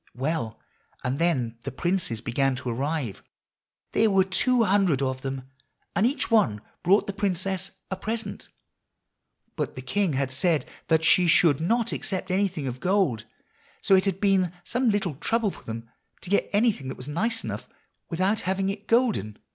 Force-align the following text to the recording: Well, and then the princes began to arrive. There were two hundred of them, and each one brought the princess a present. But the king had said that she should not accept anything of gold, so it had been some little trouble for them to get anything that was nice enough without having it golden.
Well, 0.15 0.59
and 1.03 1.19
then 1.19 1.59
the 1.61 1.71
princes 1.71 2.21
began 2.21 2.55
to 2.55 2.69
arrive. 2.71 3.21
There 3.91 4.09
were 4.09 4.23
two 4.23 4.63
hundred 4.63 4.99
of 5.03 5.21
them, 5.21 5.47
and 5.95 6.07
each 6.07 6.31
one 6.31 6.59
brought 6.81 7.05
the 7.05 7.13
princess 7.13 7.69
a 7.91 7.95
present. 7.95 8.47
But 9.55 9.75
the 9.75 9.83
king 9.83 10.13
had 10.13 10.31
said 10.31 10.65
that 10.87 11.05
she 11.05 11.27
should 11.27 11.59
not 11.61 11.91
accept 11.91 12.31
anything 12.31 12.65
of 12.65 12.79
gold, 12.79 13.25
so 13.79 13.93
it 13.93 14.05
had 14.05 14.19
been 14.19 14.51
some 14.63 14.89
little 14.89 15.13
trouble 15.17 15.51
for 15.51 15.65
them 15.65 15.87
to 16.21 16.31
get 16.31 16.49
anything 16.51 16.87
that 16.87 16.97
was 16.97 17.07
nice 17.07 17.43
enough 17.43 17.69
without 18.09 18.39
having 18.39 18.69
it 18.71 18.87
golden. 18.87 19.37